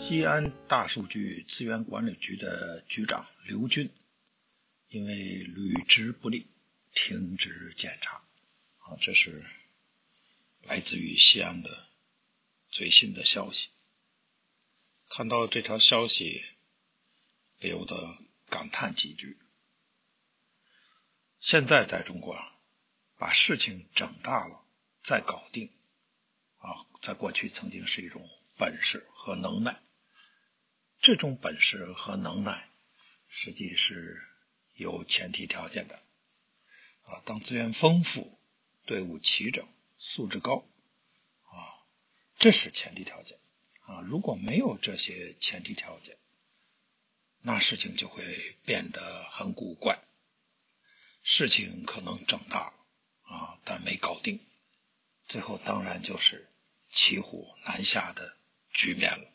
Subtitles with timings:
[0.00, 3.90] 西安大数据资源管理局的局长刘军，
[4.88, 6.46] 因为履职不力，
[6.94, 8.22] 停职检查。
[8.78, 9.44] 啊，这是
[10.62, 11.88] 来自于西安的
[12.70, 13.70] 最新的消息。
[15.10, 16.44] 看到这条消息，
[17.64, 18.18] 不由得
[18.50, 19.38] 感叹几句：
[21.40, 22.38] 现在在中国，
[23.16, 24.62] 把事情整大了
[25.02, 25.72] 再搞定，
[26.58, 29.80] 啊，在过去曾经是一种本事和能耐。
[31.00, 32.68] 这种本事和能耐，
[33.28, 34.22] 实际是
[34.74, 35.94] 有前提条件的。
[37.04, 38.38] 啊，当资源丰富、
[38.84, 40.66] 队伍齐整、素质高，
[41.46, 41.80] 啊，
[42.38, 43.38] 这是前提条件。
[43.86, 46.18] 啊，如果没有这些前提条件，
[47.46, 49.98] 那事情就会变得很古怪。
[51.22, 52.72] 事情可能整大了，
[53.22, 54.40] 啊，但没搞定，
[55.28, 56.48] 最后当然就是
[56.90, 58.34] 骑虎难下的
[58.72, 59.26] 局面了。